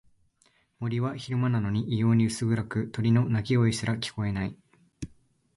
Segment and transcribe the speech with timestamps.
[0.79, 4.55] 森は昼間なのに異様に薄暗く、鳥の鳴き声すら聞こえない。